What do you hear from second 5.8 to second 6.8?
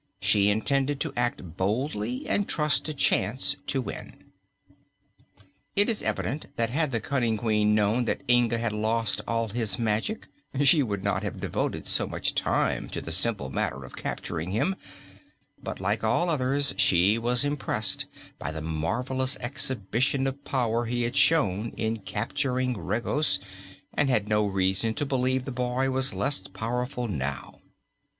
is evident that